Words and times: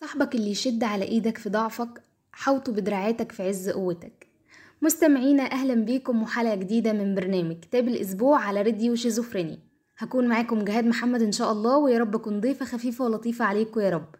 صاحبك 0.00 0.34
اللي 0.34 0.50
يشد 0.50 0.84
على 0.84 1.04
إيدك 1.04 1.38
في 1.38 1.48
ضعفك 1.50 2.02
حوطه 2.32 2.72
بدراعاتك 2.72 3.32
في 3.32 3.42
عز 3.42 3.70
قوتك. 3.70 4.26
مستمعينا 4.82 5.42
أهلا 5.42 5.74
بيكم 5.74 6.22
وحلقة 6.22 6.54
جديدة 6.54 6.92
من 6.92 7.14
برنامج 7.14 7.60
كتاب 7.60 7.88
الأسبوع 7.88 8.40
على 8.40 8.62
راديو 8.62 8.94
شيزوفريني 8.94 9.58
هكون 9.98 10.28
معاكم 10.28 10.64
جهاد 10.64 10.84
محمد 10.84 11.22
إن 11.22 11.32
شاء 11.32 11.52
الله 11.52 11.78
ويا 11.78 11.98
رب 11.98 12.14
أكون 12.14 12.40
ضيفة 12.40 12.64
خفيفة 12.66 13.04
ولطيفة 13.04 13.44
عليكم 13.44 13.80
يا 13.80 13.90
رب. 13.90 14.14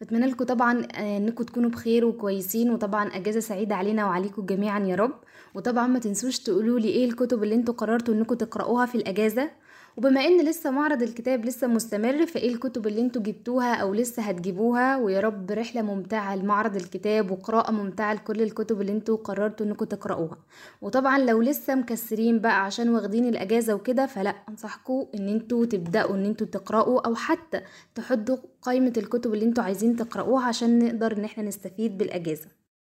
بتمنى 0.00 0.26
لكم 0.26 0.44
طبعا 0.44 0.86
آه، 0.96 1.16
إنكم 1.16 1.44
تكونوا 1.44 1.70
بخير 1.70 2.04
وكويسين 2.04 2.70
وطبعا 2.70 3.08
أجازة 3.08 3.40
سعيدة 3.40 3.74
علينا 3.74 4.06
وعليكم 4.06 4.46
جميعا 4.46 4.80
يا 4.80 4.94
رب. 4.96 5.14
وطبعا 5.54 5.86
ما 5.86 5.98
تنسوش 5.98 6.38
تقولوا 6.38 6.78
لي 6.80 6.88
إيه 6.88 7.04
الكتب 7.04 7.42
اللي 7.42 7.54
أنتوا 7.54 7.74
قررتوا 7.74 8.14
إنكم 8.14 8.34
تقرأوها 8.34 8.86
في 8.86 8.94
الأجازة. 8.94 9.50
وبما 9.96 10.20
إن 10.24 10.44
لسه 10.44 10.70
معرض 10.70 11.02
الكتاب 11.02 11.44
لسه 11.44 11.66
مستمر 11.66 12.26
فإيه 12.26 12.48
الكتب 12.54 12.86
اللي 12.86 13.00
أنتوا 13.00 13.22
جبتوها 13.22 13.74
أو 13.74 13.94
لسه 13.94 14.22
هتجيبوها؟ 14.22 14.96
ويا 14.96 15.20
رب 15.20 15.50
رحلة 15.50 15.82
ممتعة 15.82 16.36
لمعرض 16.36 16.76
الكتاب 16.76 17.30
وقراءة 17.30 17.70
ممتعة 17.72 18.14
لكل 18.14 18.42
الكتب 18.42 18.80
اللي 18.80 18.92
أنتوا 18.92 19.16
قررتوا 19.16 19.66
إنكم 19.66 19.84
تقرأوها. 19.84 20.38
وطبعا 20.82 21.18
لو 21.18 21.42
لسه 21.42 21.74
مكسرين 21.74 22.38
بقى 22.40 22.64
عشان 22.64 22.88
واخدين 22.94 23.28
الأجازة 23.28 23.74
وكده 23.74 24.06
فلا 24.06 24.34
أنصحكم 24.48 25.06
إن 25.14 25.28
أنتوا 25.28 25.64
تبدأوا 25.64 26.14
إن 26.14 26.24
أنتوا 26.24 26.46
تقرأوا 26.46 27.06
أو 27.06 27.14
حتى 27.14 27.60
تحطوا 27.94 28.36
قائمة 28.62 28.92
الكتب 28.96 29.34
اللي 29.34 29.44
أنتوا 29.44 29.64
عايزين 29.64 29.96
تقرأوها 29.96 30.44
عشان 30.44 30.78
نقدر 30.84 31.12
ان 31.16 31.24
إحنا 31.24 31.44
نستفيد 31.44 31.98
بالأجازة. 31.98 32.46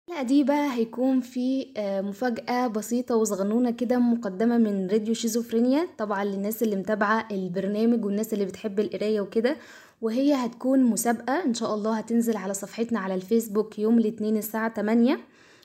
الحلقة 0.09 0.27
دي 0.27 0.43
بقى 0.43 0.73
هيكون 0.73 1.19
في 1.21 1.67
آه، 1.77 2.01
مفاجأة 2.01 2.67
بسيطة 2.67 3.15
وصغنونة 3.15 3.71
كده 3.71 3.97
مقدمة 3.99 4.57
من 4.57 4.87
راديو 4.87 5.13
شيزوفرينيا 5.13 5.87
طبعا 5.97 6.23
للناس 6.23 6.63
اللي 6.63 6.75
متابعة 6.75 7.27
البرنامج 7.31 8.05
والناس 8.05 8.33
اللي 8.33 8.45
بتحب 8.45 8.79
القراية 8.79 9.21
وكده 9.21 9.57
وهي 10.01 10.33
هتكون 10.33 10.83
مسابقة 10.83 11.43
إن 11.45 11.53
شاء 11.53 11.73
الله 11.75 11.97
هتنزل 11.97 12.37
على 12.37 12.53
صفحتنا 12.53 12.99
على 12.99 13.15
الفيسبوك 13.15 13.79
يوم 13.79 13.97
الاثنين 13.97 14.37
الساعة 14.37 14.73
8 14.73 15.19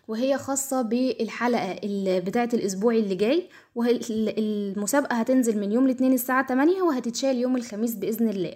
وهي 0.09 0.38
خاصة 0.38 0.82
بالحلقة 0.82 1.73
ال- 1.73 2.20
بتاعة 2.20 2.48
الأسبوع 2.54 2.95
اللي 2.95 3.14
جاي 3.14 3.48
والمسابقة 3.74 5.14
هتنزل 5.16 5.60
من 5.60 5.73
يوم 5.73 5.85
الاثنين 5.87 6.12
الساعة 6.12 6.46
8 6.46 6.82
وهتتشال 6.82 7.37
يوم 7.37 7.57
الخميس 7.57 7.95
بإذن 7.95 8.29
الله. 8.29 8.54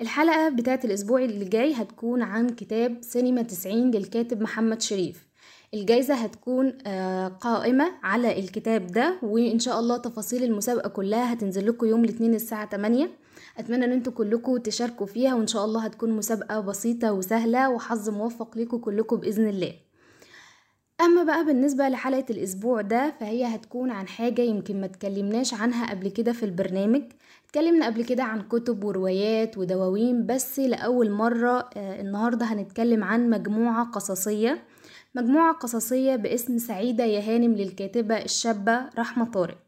الحلقة 0.00 0.48
بتاعة 0.48 0.80
الأسبوع 0.84 1.24
اللي 1.24 1.44
جاي 1.44 1.72
هتكون 1.74 2.22
عن 2.22 2.48
كتاب 2.48 2.98
سينما 3.00 3.42
90 3.42 3.90
للكاتب 3.90 4.40
محمد 4.42 4.82
شريف. 4.82 5.28
الجايزة 5.74 6.14
هتكون 6.14 6.78
آه، 6.86 7.28
قائمة 7.28 7.84
على 8.02 8.38
الكتاب 8.38 8.86
ده 8.86 9.18
وإن 9.22 9.58
شاء 9.58 9.80
الله 9.80 9.96
تفاصيل 9.96 10.44
المسابقة 10.44 10.88
كلها 10.88 11.32
هتنزل 11.32 11.66
لكم 11.68 11.86
يوم 11.86 12.04
الاثنين 12.04 12.34
الساعة 12.34 12.68
8 12.70 13.10
أتمنى 13.58 13.84
إن 13.84 13.92
أنتوا 13.92 14.12
كلكم 14.12 14.56
تشاركوا 14.56 15.06
فيها 15.06 15.34
وإن 15.34 15.46
شاء 15.46 15.64
الله 15.64 15.84
هتكون 15.84 16.12
مسابقة 16.12 16.60
بسيطة 16.60 17.12
وسهلة 17.12 17.70
وحظ 17.70 18.08
موفق 18.10 18.58
لكم 18.58 18.78
كلكم 18.78 19.16
بإذن 19.16 19.48
الله. 19.48 19.72
اما 21.20 21.32
بقى 21.32 21.44
بالنسبة 21.44 21.88
لحلقة 21.88 22.24
الأسبوع 22.30 22.80
ده 22.80 23.14
فهي 23.20 23.44
هتكون 23.44 23.90
عن 23.90 24.08
حاجة 24.08 24.42
يمكن 24.42 24.80
ما 24.80 24.86
اتكلمناش 24.86 25.54
عنها 25.54 25.90
قبل 25.90 26.08
كده 26.08 26.32
في 26.32 26.42
البرنامج. 26.44 27.02
اتكلمنا 27.46 27.86
قبل 27.86 28.04
كده 28.04 28.22
عن 28.22 28.42
كتب 28.42 28.84
وروايات 28.84 29.58
ودواوين 29.58 30.26
بس 30.26 30.58
لأول 30.58 31.10
مرة 31.10 31.70
آه، 31.76 32.00
النهارده 32.00 32.46
هنتكلم 32.46 33.04
عن 33.04 33.30
مجموعة 33.30 33.84
قصصية. 33.90 34.62
مجموعة 35.14 35.52
قصصية 35.54 36.16
باسم 36.16 36.58
سعيدة 36.58 37.04
يا 37.04 37.20
هانم 37.20 37.54
للكاتبة 37.54 38.16
الشابة 38.24 38.80
رحمة 38.98 39.24
طارق. 39.30 39.58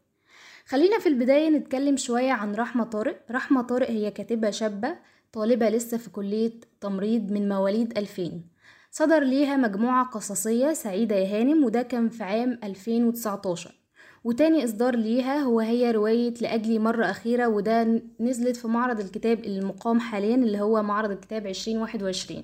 خلينا 0.65 0.99
في 0.99 1.09
البداية 1.09 1.49
نتكلم 1.49 1.97
شوية 1.97 2.31
عن 2.31 2.55
رحمة 2.55 2.83
طارق. 2.83 3.19
رحمة 3.31 3.61
طارق 3.61 3.89
هي 3.89 4.11
كاتبة 4.11 4.49
شابة 4.49 4.95
طالبة 5.33 5.69
لسه 5.69 5.97
في 5.97 6.09
كلية 6.09 6.53
تمريض 6.81 7.31
من 7.31 7.49
مواليد 7.49 7.97
2000 7.97 8.52
صدر 8.95 9.23
ليها 9.23 9.57
مجموعة 9.57 10.05
قصصية 10.05 10.73
سعيدة 10.73 11.15
يا 11.15 11.39
هانم 11.41 11.63
وده 11.63 11.81
كان 11.81 12.09
في 12.09 12.23
عام 12.23 12.59
2019 12.63 13.75
وتاني 14.23 14.63
إصدار 14.63 14.95
ليها 14.95 15.39
هو 15.39 15.59
هي 15.59 15.91
رواية 15.91 16.33
لأجلي 16.41 16.79
مرة 16.79 17.05
أخيرة 17.05 17.47
وده 17.47 18.01
نزلت 18.19 18.55
في 18.55 18.67
معرض 18.67 18.99
الكتاب 18.99 19.43
المقام 19.45 19.99
حاليا 19.99 20.35
اللي 20.35 20.61
هو 20.61 20.83
معرض 20.83 21.11
الكتاب 21.11 21.47
2021 21.47 22.43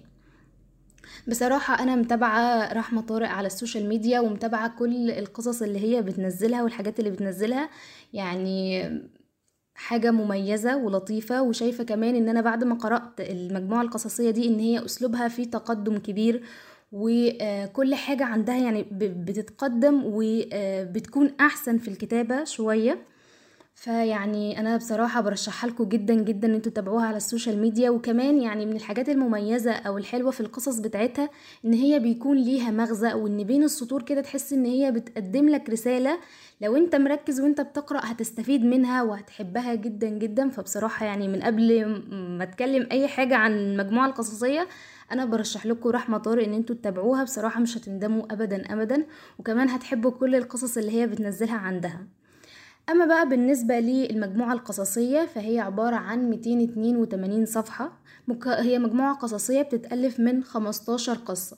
بصراحة 1.28 1.84
أنا 1.84 1.96
متابعة 1.96 2.74
رحمة 2.74 3.02
طارق 3.02 3.30
على 3.30 3.48
ال 3.48 3.54
social 3.54 3.90
media 3.90 4.20
ومتابعة 4.20 4.78
كل 4.80 5.12
القصص 5.12 5.62
اللي 5.62 5.80
هي 5.80 6.02
بتنزلها 6.02 6.64
والحاجات 6.64 7.00
اللي 7.00 7.10
بتنزلها. 7.12 7.70
يعني 8.14 8.90
حاجة 9.80 10.12
مميزة 10.12 10.78
ولطيفة 10.78 11.42
وشايفة 11.42 11.84
كمان 11.84 12.16
إن 12.16 12.30
أنا 12.30 12.42
بعد 12.42 12.64
ما 12.64 12.76
قرأت 12.76 13.20
المجموعة 13.20 13.82
القصصية 13.82 14.32
دي 14.32 14.48
إن 14.48 14.60
هي 14.60 14.86
أسلوبها 14.86 15.28
فيه 15.28 15.44
تقدم 15.44 15.98
كبير 15.98 16.44
وكل 16.92 17.96
حاجة 17.96 18.26
عندها 18.26 18.58
يعني 18.58 18.86
بتتقدم 18.92 20.02
وبتكون 20.06 21.32
أحسن 21.40 21.78
في 21.78 21.88
الكتابة 21.88 22.44
شوية. 22.44 22.98
فيعني 23.84 24.60
أنا 24.60 24.78
بصراحة 24.78 25.22
برشحها 25.22 25.70
لكم 25.70 25.84
جدا 25.84 26.14
جدا 26.14 26.48
إن 26.48 26.54
أنتوا 26.54 26.72
تتابعوها 26.72 27.06
على 27.06 27.18
السوشيال 27.18 27.58
ميديا. 27.62 27.90
وكمان 27.90 28.42
يعني 28.42 28.66
من 28.66 28.76
الحاجات 28.76 29.10
المميزة 29.10 29.72
أو 29.72 29.98
الحلوة 29.98 30.32
في 30.32 30.42
القصص 30.42 30.80
بتاعتها 30.80 31.30
إن 31.66 31.74
هي 31.74 32.00
بيكون 32.00 32.38
ليها 32.38 32.72
مغزى 32.72 33.14
وإن 33.14 33.44
بين 33.44 33.64
السطور 33.64 34.02
كده 34.02 34.22
تحس 34.22 34.54
إن 34.54 34.66
هي 34.66 34.92
بتقدم 34.92 35.50
لك 35.50 35.70
رسالة 35.70 36.20
لو 36.62 36.76
أنت 36.78 36.96
مركز 36.96 37.42
وأنت 37.42 37.62
بتقرأ 37.62 38.00
هتستفيد 38.04 38.66
منها 38.66 39.04
وهتحبها 39.04 39.76
جدا 39.76 40.10
جدا. 40.10 40.50
فبصراحة 40.50 41.06
يعني 41.06 41.28
من 41.28 41.42
قبل 41.42 41.86
ما 42.38 42.44
أتكلم 42.44 42.88
أي 42.92 43.08
حاجة 43.08 43.36
عن 43.36 43.52
المجموعة 43.52 44.06
القصصية 44.08 44.68
أنا 45.12 45.26
برشح 45.26 45.66
لكم 45.66 45.90
رحمة 45.90 46.18
طارق 46.18 46.44
إن 46.44 46.54
أنتوا 46.54 46.76
تتابعوها. 46.76 47.24
بصراحة 47.24 47.60
مش 47.62 47.78
هتندموا 47.78 48.34
ابدا 48.34 48.74
ابدا. 48.74 49.06
وكمان 49.40 49.70
هتحبوا 49.70 50.12
كل 50.12 50.36
القصص 50.36 50.78
اللي 50.78 50.92
هي 50.92 51.08
بتنزلها 51.08 51.58
عندها. 51.58 52.08
أما 52.90 53.06
بقى 53.06 53.30
بالنسبة 53.30 53.80
للمجموعة 53.80 54.54
القصصية 54.54 55.26
فهي 55.26 55.60
عبارة 55.60 55.96
عن 55.96 56.30
282 56.30 57.46
صفحة. 57.46 57.92
هي 58.46 58.80
مجموعة 58.80 59.16
قصصية 59.16 59.62
بتتألف 59.62 60.20
من 60.20 60.44
15 60.44 61.14
قصة. 61.14 61.58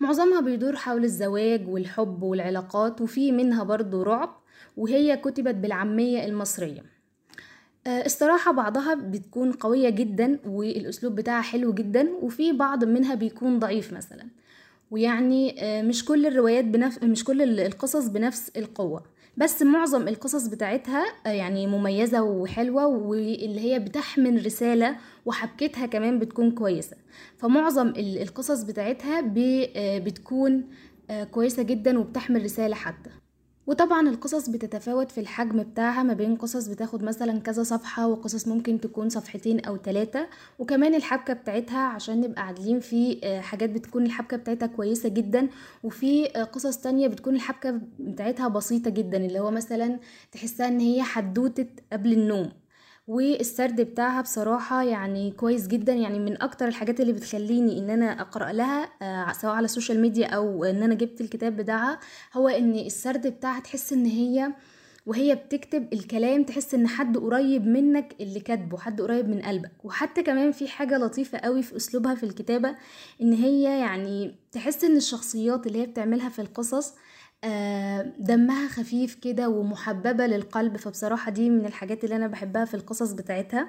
معظمها 0.00 0.40
بيدور 0.40 0.76
حول 0.76 1.04
الزواج 1.04 1.68
والحب 1.68 2.22
والعلاقات 2.22 3.00
وفي 3.00 3.32
منها 3.32 3.62
برضو 3.64 4.02
رعب 4.02 4.36
وهي 4.76 5.16
كتبت 5.16 5.54
بالعامية 5.54 6.24
المصرية. 6.24 6.82
آه، 7.86 8.04
الصراحة 8.06 8.52
بعضها 8.52 8.94
بتكون 8.94 9.52
قوية 9.52 9.90
جدا 9.90 10.38
والأسلوب 10.46 11.14
بتاعها 11.14 11.42
حلو 11.42 11.72
جدا 11.74 12.08
وفي 12.22 12.52
بعض 12.52 12.84
منها 12.84 13.14
بيكون 13.14 13.58
ضعيف 13.58 13.92
مثلا. 13.92 14.26
ويعني 14.90 15.64
آه، 15.64 15.82
مش 15.82 16.04
كل 16.04 16.26
الروايات 16.26 16.64
بنفس 16.64 17.02
مش 17.02 17.24
كل 17.24 17.42
ال- 17.42 17.60
القصص 17.60 18.06
بنفس 18.08 18.48
القوة. 18.56 19.11
بس 19.36 19.62
معظم 19.62 20.08
القصص 20.08 20.46
بتاعتها 20.46 21.04
آه، 21.26 21.30
يعني 21.30 21.66
مميزة 21.66 22.22
وحلوة 22.22 22.86
واللي 22.86 23.60
هي 23.60 23.78
بتحمل 23.78 24.46
رسالة 24.46 24.96
وحبكتها 25.26 25.86
كمان 25.86 26.18
بتكون 26.18 26.50
كويسة. 26.50 26.96
فمعظم 27.38 27.88
ال- 27.88 28.22
القصص 28.22 28.62
بتاعتها 28.62 29.20
آه، 29.76 29.98
بتكون 29.98 30.64
آه، 31.10 31.24
كويسة 31.24 31.62
جدا 31.62 31.98
وبتحمل 31.98 32.44
رسالة 32.44 32.74
حتى. 32.74 33.10
وطبعا 33.66 34.08
القصص 34.08 34.48
بتتفاوت 34.48 35.10
في 35.10 35.20
الحجم 35.20 35.62
بتاعها 35.62 36.02
ما 36.02 36.14
بين 36.14 36.36
قصص 36.36 36.66
بتاخد 36.68 37.02
مثلا 37.02 37.40
كذا 37.40 37.62
صفحة 37.62 38.06
وقصص 38.06 38.48
ممكن 38.48 38.80
تكون 38.80 39.08
صفحتين 39.08 39.60
أو 39.60 39.76
ثلاثة 39.76 40.26
وكمان 40.58 40.94
الحبكة 40.94 41.34
بتاعتها 41.34 41.78
عشان 41.78 42.20
نبقى 42.20 42.42
عادلين 42.46 42.80
في 42.80 43.20
آه، 43.24 43.40
حاجات 43.40 43.70
بتكون 43.70 44.06
الحبكة 44.06 44.36
بتاعتها 44.36 44.66
كويسة 44.66 45.08
جدا 45.08 45.48
وفي 45.82 46.36
آه، 46.36 46.44
قصص 46.44 46.76
تانية 46.76 47.08
بتكون 47.08 47.34
الحبكة 47.34 47.80
بتاعتها 47.98 48.48
بسيطة 48.48 48.90
جدا 48.90 49.16
اللي 49.26 49.40
هو 49.40 49.50
مثلا 49.50 49.98
تحسها 50.32 50.68
إن 50.68 50.80
هي 50.80 51.02
حدوتة 51.02 51.66
قبل 51.92 52.12
النوم. 52.12 52.61
والسرد 53.06 53.80
بتاعها 53.80 54.20
بصراحة 54.22 54.82
يعني 54.82 55.30
كويس 55.30 55.66
جدا. 55.66 55.92
يعني 55.92 56.18
من 56.18 56.42
أكتر 56.42 56.68
الحاجات 56.68 57.00
اللي 57.00 57.12
بتخليني 57.12 57.78
إن 57.78 57.90
أنا 57.90 58.20
أقرأ 58.20 58.52
لها 58.52 58.88
آه، 59.02 59.32
سواء 59.32 59.54
على 59.54 59.64
السوشيال 59.64 60.00
ميديا 60.00 60.26
أو 60.26 60.64
إن 60.64 60.82
أنا 60.82 60.94
جبت 60.94 61.20
الكتاب 61.20 61.56
بتاعها 61.56 61.98
هو 62.34 62.48
إن 62.48 62.74
السرد 62.74 63.26
بتاعها 63.26 63.60
تحس 63.60 63.92
إن 63.92 64.06
هي 64.06 64.52
وهي 65.06 65.34
بتكتب 65.34 65.92
الكلام 65.92 66.44
تحس 66.44 66.74
إن 66.74 66.86
حد 66.88 67.18
قريب 67.18 67.66
منك 67.66 68.14
اللي 68.20 68.40
كاتبه 68.40 68.78
حد 68.78 69.00
قريب 69.00 69.28
من 69.28 69.42
قلبك. 69.42 69.72
وحتى 69.84 70.22
كمان 70.22 70.52
في 70.52 70.68
حاجة 70.68 70.98
لطيفة 70.98 71.38
قوي 71.38 71.62
في 71.62 71.76
أسلوبها 71.76 72.14
في 72.14 72.22
الكتابة 72.22 72.76
إن 73.22 73.32
هي 73.32 73.62
يعني 73.62 74.34
تحس 74.52 74.84
إن 74.84 74.96
الشخصيات 74.96 75.66
اللي 75.66 75.78
هي 75.82 75.86
بتعملها 75.86 76.28
في 76.28 76.38
القصص 76.42 76.94
دمها 78.18 78.68
خفيف 78.68 79.14
كده 79.14 79.48
ومحببة 79.48 80.26
للقلب 80.26 80.76
فبصراحة 80.76 81.30
دي 81.30 81.50
من 81.50 81.66
الحاجات 81.66 82.04
اللي 82.04 82.16
أنا 82.16 82.26
بحبها 82.26 82.64
في 82.64 82.74
القصص 82.74 83.12
بتاعتها. 83.12 83.68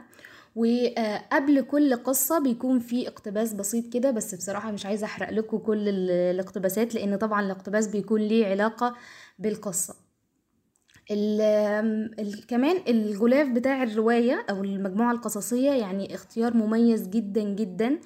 وقبل 0.56 1.62
كل 1.62 1.96
قصة 1.96 2.40
بيكون 2.40 2.80
في 2.80 3.08
اقتباس 3.08 3.54
بسيط 3.54 3.94
كده 3.94 4.12
بس 4.12 4.36
بصراحة 4.36 4.72
مش 4.72 4.86
عايزة 4.86 5.06
أحرق 5.06 5.30
لكم 5.30 5.58
كل 5.58 5.90
ال- 5.90 6.12
الاقتباسات 6.12 6.96
لأن 6.96 7.16
طبعا 7.16 7.42
الاقتباس 7.46 7.88
بيكون 7.88 8.22
ليه 8.22 8.46
علاقة 8.48 8.96
بالقصة. 9.40 9.96
ال 11.12 11.42
ال 12.20 12.48
كمان 12.48 12.76
الغلاف 12.88 13.48
بتاع 13.50 13.84
الرواية 13.84 14.46
أو 14.50 14.64
المجموعة 14.64 15.12
القصصية 15.12 15.72
يعني 15.72 16.16
اختيار 16.16 16.58
مميز 16.58 17.08
جدا 17.08 17.44
جدا. 17.44 18.00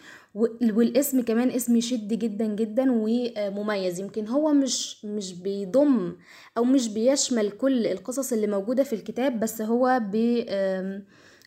والاسم 0.62 1.22
كمان 1.22 1.50
اسم 1.50 1.76
يشد 1.76 2.14
جدا 2.14 2.46
جدا 2.46 2.86
ومميز. 2.92 4.00
يمكن 4.00 4.28
هو 4.28 4.54
مش 4.54 5.06
مش 5.06 5.34
بيضم 5.34 6.16
أو 6.58 6.64
مش 6.64 6.88
بيشمل 6.90 7.52
كل 7.52 7.88
القصص 7.88 8.34
اللي 8.34 8.48
موجودة 8.48 8.84
في 8.84 8.94
الكتاب 8.94 9.40
بس 9.40 9.62
هو 9.62 10.02
بي 10.12 10.46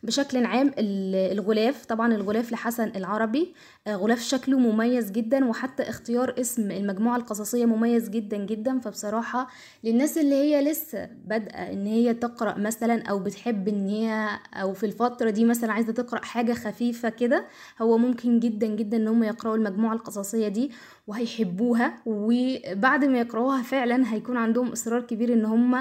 بشكل 0.02 0.44
عام 0.44 0.70
الغلاف 0.79 1.85
طبعا 1.87 2.14
الغلاف 2.14 2.52
لحسن 2.52 2.93
العربي 2.97 3.55
آه، 3.87 3.94
غلاف 3.97 4.20
شكله 4.23 4.58
مميز 4.58 5.11
جدا 5.11 5.44
وحتى 5.44 5.82
اختيار 5.82 6.35
اسم 6.41 6.70
المجموعة 6.70 7.17
القصصية 7.17 7.64
مميز 7.64 8.08
جدا 8.08 8.37
جدا. 8.37 8.79
فبصراحة 8.79 9.49
للناس 9.85 10.19
اللي 10.19 10.35
هي 10.35 10.70
لسه 10.70 11.08
بادئة 11.26 11.73
إن 11.73 11.87
هي 11.87 12.14
تقرأ 12.14 12.58
مثلا 12.58 13.02
أو 13.02 13.19
بتحب 13.19 13.69
إن 13.69 13.88
هي 13.88 14.29
أو 14.55 14.73
في 14.75 14.87
الفترة 14.87 15.31
دي 15.31 15.44
مثلا 15.44 15.73
عايزة 15.73 15.93
تقرأ 15.93 16.20
حاجة 16.25 16.52
خفيفة 16.52 17.08
كده 17.08 17.47
هو 17.82 17.99
ممكن 17.99 18.41
جدا 18.41 18.67
جدا 18.67 18.97
إن 18.97 19.08
هم 19.08 19.23
يقرأوا 19.23 19.56
المجموعة 19.56 19.93
القصصية 19.94 20.49
دي 20.49 20.70
وهيحبوها. 21.06 21.94
وبعد 22.06 23.05
ما 23.05 23.19
يقرأوها 23.19 23.62
فعلا 23.62 24.12
هيكون 24.14 24.37
عندهم 24.37 24.69
إصرار 24.73 25.00
كبير 25.00 25.32
إن 25.32 25.44
هم 25.44 25.75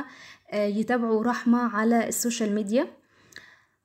آه، 0.52 0.66
يتابعوا 0.66 1.24
رحمة 1.24 1.60
على 1.60 2.08
السوشيال 2.08 2.56
ميديا. 2.56 2.88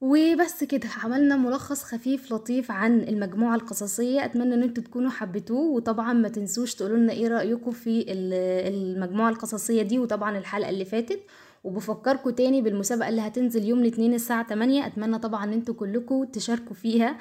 وبس 0.05 0.65
كده 0.65 0.89
عملنا 1.05 1.37
ملخص 1.37 1.83
خفيف 1.83 2.33
لطيف 2.33 2.71
عن 2.71 3.01
المجموعة 3.01 3.55
القصصية. 3.55 4.25
أتمنى 4.25 4.55
إن 4.55 4.63
أنتوا 4.63 4.83
تكونوا 4.85 5.11
حبيتوه 5.11 5.71
وطبعا 5.71 6.13
ما 6.13 6.29
تنسوش 6.29 6.75
تقولوا 6.75 6.97
لنا 6.97 7.13
إيه 7.13 7.29
رأيكم 7.29 7.71
في 7.71 8.05
المجموعة 8.09 9.29
القصصية 9.31 9.83
دي 9.83 9.99
وطبعا 9.99 10.39
الحلقة 10.39 10.71
اللي 10.71 10.85
فاتت. 10.85 11.21
وبفكركم 11.65 12.31
تاني 12.31 12.63
بالمسابقة 12.63 13.09
اللي 13.09 13.21
هتنزل 13.21 13.65
يوم 13.65 13.79
الاثنين 13.79 14.15
الساعة 14.15 14.49
8 14.49 14.87
أتمنى 14.87 15.19
طبعا 15.19 15.45
إن 15.45 15.53
أنتوا 15.53 15.75
كلكم 15.75 16.25
تشاركوا 16.25 16.75
فيها. 16.77 17.17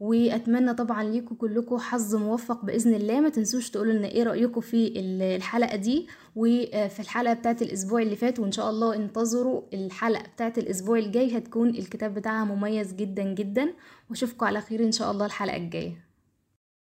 وأتمنى 0.00 0.74
طبعا 0.74 1.04
ليكم 1.04 1.34
كلكم 1.34 1.78
حظ 1.78 2.14
موفق 2.14 2.64
بإذن 2.64 2.94
الله. 2.94 3.20
ما 3.20 3.28
تنسوش 3.28 3.70
تقولوا 3.70 3.92
لنا 3.92 4.08
إيه 4.08 4.22
رايكم 4.22 4.60
في 4.60 4.92
الحلقة 5.36 5.76
دي 5.76 6.06
وفي 6.36 7.00
الحلقة 7.00 7.34
بتاعه 7.34 7.56
الأسبوع 7.62 8.02
اللي 8.02 8.16
فات 8.16 8.38
وإن 8.38 8.52
شاء 8.52 8.70
الله 8.70 8.94
انتظروا 8.94 9.62
الحلقة 9.74 10.22
بتاعه 10.34 10.52
الأسبوع 10.58 10.98
الجاي. 10.98 11.38
هتكون 11.38 11.68
الكتاب 11.68 12.14
بتاعها 12.14 12.44
مميز 12.44 12.92
جدا 12.92 13.22
جدا. 13.22 13.72
واشوفكم 14.10 14.46
على 14.46 14.60
خير 14.60 14.84
إن 14.84 14.92
شاء 14.92 15.10
الله 15.10 15.26
الحلقة 15.26 15.56
الجاية. 15.56 16.05